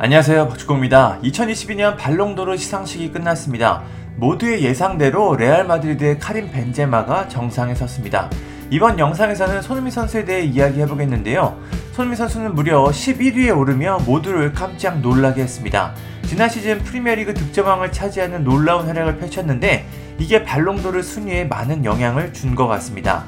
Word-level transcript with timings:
안녕하세요 0.00 0.46
박주공입니다. 0.50 1.18
2022년 1.24 1.96
발롱도르 1.96 2.56
시상식이 2.56 3.10
끝났습니다. 3.10 3.82
모두의 4.14 4.62
예상대로 4.62 5.34
레알 5.34 5.64
마드리드의 5.64 6.20
카림 6.20 6.52
벤제마가 6.52 7.26
정상에 7.26 7.74
섰습니다. 7.74 8.30
이번 8.70 9.00
영상에서는 9.00 9.60
손흥민 9.60 9.90
선수에 9.90 10.24
대해 10.24 10.44
이야기해보겠는데요. 10.44 11.58
손흥민 11.94 12.16
선수는 12.16 12.54
무려 12.54 12.84
11위에 12.84 13.56
오르며 13.56 13.98
모두를 14.06 14.52
깜짝 14.52 15.00
놀라게 15.00 15.42
했습니다. 15.42 15.94
지난 16.26 16.48
시즌 16.48 16.78
프리미어리그 16.78 17.34
득점왕을 17.34 17.90
차지하는 17.90 18.44
놀라운 18.44 18.86
활약을 18.86 19.16
펼쳤는데 19.18 19.84
이게 20.20 20.44
발롱도르 20.44 21.02
순위에 21.02 21.46
많은 21.46 21.84
영향을 21.84 22.32
준 22.32 22.54
것 22.54 22.68
같습니다. 22.68 23.24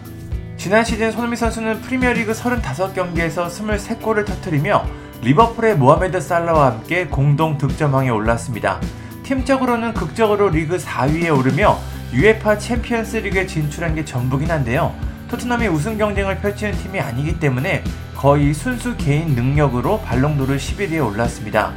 지난 0.57 0.85
시즌 0.85 1.11
손흥민 1.11 1.37
선수는 1.37 1.81
프리미어리그 1.81 2.31
35경기에서 2.31 3.49
23골을 3.49 4.25
터뜨리며 4.25 4.85
리버풀의 5.23 5.77
모하메드 5.77 6.21
살라와 6.21 6.73
함께 6.73 7.07
공동 7.07 7.59
득점왕에 7.59 8.09
올랐습니다. 8.09 8.81
팀적으로는 9.23 9.93
극적으로 9.93 10.49
리그 10.49 10.79
4위에 10.79 11.37
오르며 11.37 11.79
UEFA 12.15 12.59
챔피언스 12.59 13.19
리그에 13.19 13.47
진출한 13.47 13.95
게 13.95 14.05
전부긴 14.05 14.51
한데요. 14.51 14.95
토트넘이 15.29 15.69
우승 15.69 15.99
경쟁을 15.99 16.39
펼치는 16.39 16.73
팀이 16.73 16.99
아니기 17.01 17.39
때문에 17.39 17.85
거의 18.17 18.53
순수 18.55 18.97
개인 18.97 19.35
능력으로 19.35 20.01
발롱도르 20.01 20.57
11위에 20.57 21.07
올랐습니다. 21.07 21.73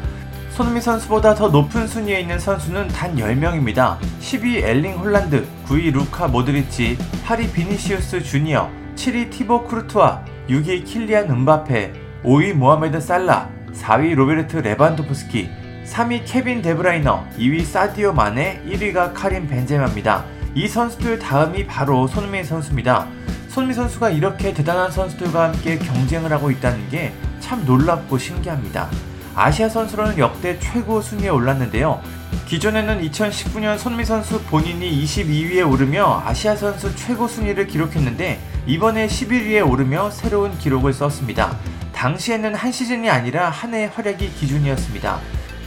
손흥민 0.50 0.82
선수보다 0.82 1.36
더 1.36 1.50
높은 1.50 1.88
순위에 1.88 2.22
있는 2.22 2.40
선수는 2.40 2.88
단 2.88 3.16
10명입니다. 3.16 3.98
10위 4.22 4.64
엘링 4.64 4.94
홀란드, 4.98 5.48
9위 5.68 5.92
루카 5.92 6.28
모드리치, 6.28 6.98
8위 7.26 7.52
비니시우스 7.52 8.24
주니어, 8.24 8.70
7위 8.96 9.32
티보 9.32 9.66
쿠르투아, 9.66 10.24
6위 10.50 10.86
킬리안 10.86 11.30
음바페, 11.30 12.03
5위 12.24 12.54
모하메드 12.54 13.00
살라, 13.02 13.50
4위 13.74 14.16
로베르트 14.16 14.58
레반도프스키, 14.58 15.50
3위 15.86 16.22
케빈 16.26 16.62
데브라이너, 16.62 17.26
2위 17.38 17.66
사디오 17.66 18.14
마네, 18.14 18.64
1위가 18.68 19.14
카림 19.14 19.48
벤제마입니다. 19.48 20.24
이 20.56 20.68
선수들 20.68 21.20
다음이 21.20 21.68
바로 21.68 22.08
손흥민 22.08 22.44
선수입니다. 22.44 23.08
손흥민 23.50 23.76
선수가 23.76 24.10
이렇게 24.12 24.54
대단한 24.54 24.92
선수들과 24.92 25.50
함께 25.50 25.78
경쟁을 25.78 26.32
하고 26.32 26.50
있다는 26.52 26.90
게 26.90 27.14
참 27.44 27.66
놀랍고 27.66 28.18
신기합니다. 28.18 28.90
아시아 29.36 29.68
선수로는 29.68 30.18
역대 30.18 30.58
최고 30.60 31.02
순위에 31.02 31.28
올랐는데요. 31.28 32.02
기존에는 32.48 33.02
2019년 33.02 33.78
손흥민 33.78 34.06
선수 34.06 34.42
본인이 34.44 35.04
22위에 35.04 35.70
오르며 35.70 36.24
아시아 36.26 36.56
선수 36.56 36.96
최고 36.96 37.28
순위를 37.28 37.68
기록했는데 37.68 38.40
이번에 38.66 39.08
11위에 39.08 39.70
오르며 39.70 40.10
새로운 40.10 40.58
기록을 40.58 40.94
썼습니다. 40.94 41.58
당시에는 42.04 42.54
한 42.54 42.70
시즌이 42.70 43.10
아니라 43.10 43.50
한 43.50 43.74
해의 43.74 43.88
활약이 43.88 44.34
기준이었습니다. 44.34 45.22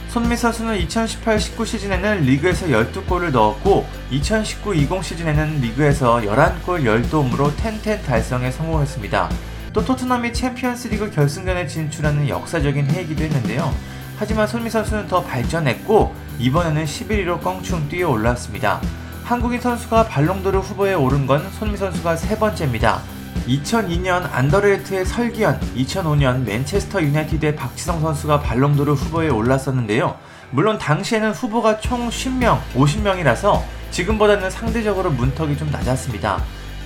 손흥민 0.09 0.37
선수는 0.37 0.77
2018-19 0.85 1.65
시즌에는 1.65 2.21
리그에서 2.21 2.67
12골을 2.67 3.31
넣었고 3.31 3.87
2019-20 4.11 5.01
시즌에는 5.01 5.61
리그에서 5.61 6.17
11골 6.17 6.85
10도움으로 6.85 7.55
10-10 7.55 8.05
달성에 8.05 8.51
성공했습니다. 8.51 9.29
또 9.73 9.83
토트넘이 9.83 10.31
챔피언스 10.31 10.89
리그 10.89 11.09
결승전에 11.09 11.65
진출하는 11.65 12.29
역사적인 12.29 12.91
해이기도 12.91 13.23
했는데요. 13.23 13.73
하지만 14.19 14.45
손흥민 14.45 14.69
선수는 14.69 15.07
더 15.07 15.23
발전했고 15.23 16.13
이번에는 16.37 16.85
11위로 16.85 17.41
껑충 17.41 17.89
뛰어 17.89 18.11
올랐습니다. 18.11 18.79
한국인 19.23 19.59
선수가 19.59 20.07
발롱도르 20.07 20.59
후보에 20.59 20.93
오른 20.93 21.25
건 21.25 21.49
손미 21.57 21.77
선수가 21.77 22.15
세 22.15 22.37
번째입니다. 22.37 23.16
2002년 23.47 24.29
안더레이트의 24.31 25.05
설기현, 25.05 25.59
2005년 25.75 26.43
맨체스터 26.45 27.01
유나이티드의 27.01 27.55
박지성 27.55 28.01
선수가 28.01 28.41
발롱도르 28.41 28.93
후보에 28.93 29.29
올랐었는데요. 29.29 30.17
물론 30.51 30.77
당시에는 30.77 31.31
후보가 31.31 31.79
총 31.79 32.09
10명, 32.09 32.59
50명이라서 32.73 33.61
지금보다는 33.91 34.49
상대적으로 34.49 35.11
문턱이 35.11 35.57
좀 35.57 35.69
낮았습니다. 35.71 36.43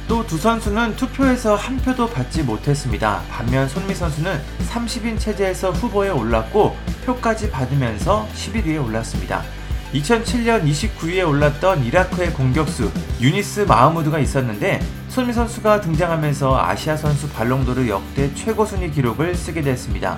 또 0.07 0.25
두 0.27 0.37
선수는 0.37 0.97
투표에서 0.97 1.55
한 1.55 1.77
표도 1.77 2.09
받지 2.09 2.43
못했습니다. 2.43 3.21
반면 3.29 3.69
손미 3.69 3.95
선수는 3.95 4.41
30인 4.69 5.17
체제에서 5.17 5.71
후보에 5.71 6.09
올랐고 6.09 6.75
표까지 7.05 7.49
받으면서 7.49 8.27
11위에 8.35 8.83
올랐습니다. 8.83 9.41
2007년 9.93 10.63
29위에 10.65 11.27
올랐던 11.27 11.83
이라크의 11.83 12.31
공격수 12.33 12.91
유니스 13.19 13.61
마하무드가 13.61 14.19
있었는데 14.19 14.79
손흥민 15.09 15.33
선수가 15.33 15.81
등장하면서 15.81 16.57
아시아 16.57 16.95
선수 16.95 17.27
발롱도르 17.29 17.89
역대 17.89 18.33
최고 18.33 18.65
순위 18.65 18.89
기록을 18.89 19.35
쓰게 19.35 19.61
됐습니다. 19.61 20.17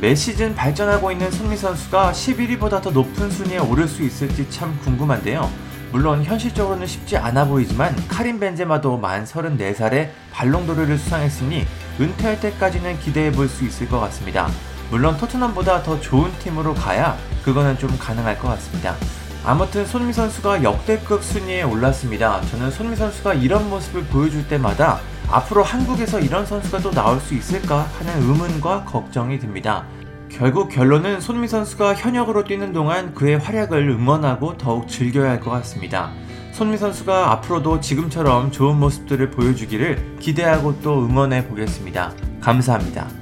매 0.00 0.16
시즌 0.16 0.56
발전하고 0.56 1.12
있는 1.12 1.30
손흥민 1.30 1.56
선수가 1.56 2.10
11위보다 2.10 2.82
더 2.82 2.90
높은 2.90 3.30
순위에 3.30 3.58
오를 3.58 3.86
수 3.86 4.02
있을지 4.02 4.50
참 4.50 4.76
궁금한데요. 4.82 5.48
물론 5.92 6.24
현실적으로는 6.24 6.86
쉽지 6.86 7.16
않아 7.18 7.44
보이지만 7.44 7.94
카림 8.08 8.40
벤제마도 8.40 8.96
만 8.96 9.24
34살에 9.24 10.08
발롱도르를 10.32 10.98
수상했으니 10.98 11.66
은퇴할 12.00 12.40
때까지는 12.40 12.98
기대해 12.98 13.30
볼 13.30 13.46
수 13.48 13.64
있을 13.64 13.86
것 13.88 14.00
같습니다. 14.00 14.48
물론 14.92 15.16
토트넘보다 15.16 15.82
더 15.82 15.98
좋은 16.02 16.30
팀으로 16.40 16.74
가야 16.74 17.16
그거는 17.42 17.78
좀 17.78 17.96
가능할 17.98 18.38
것 18.38 18.48
같습니다. 18.48 18.94
아무튼 19.42 19.86
손미 19.86 20.12
선수가 20.12 20.62
역대급 20.62 21.24
순위에 21.24 21.62
올랐습니다. 21.62 22.42
저는 22.42 22.70
손미 22.70 22.96
선수가 22.96 23.32
이런 23.34 23.70
모습을 23.70 24.04
보여줄 24.04 24.46
때마다 24.48 25.00
앞으로 25.30 25.62
한국에서 25.62 26.20
이런 26.20 26.44
선수가 26.44 26.80
또 26.80 26.90
나올 26.90 27.18
수 27.20 27.32
있을까 27.32 27.88
하는 27.98 28.20
의문과 28.20 28.84
걱정이 28.84 29.38
듭니다. 29.38 29.86
결국 30.28 30.68
결론은 30.68 31.22
손미 31.22 31.48
선수가 31.48 31.94
현역으로 31.94 32.44
뛰는 32.44 32.74
동안 32.74 33.14
그의 33.14 33.38
활약을 33.38 33.88
응원하고 33.88 34.58
더욱 34.58 34.88
즐겨야 34.88 35.30
할 35.30 35.40
것 35.40 35.50
같습니다. 35.52 36.12
손미 36.52 36.76
선수가 36.76 37.32
앞으로도 37.32 37.80
지금처럼 37.80 38.52
좋은 38.52 38.78
모습들을 38.78 39.30
보여주기를 39.30 40.18
기대하고 40.20 40.82
또 40.82 41.02
응원해 41.06 41.48
보겠습니다. 41.48 42.12
감사합니다. 42.42 43.21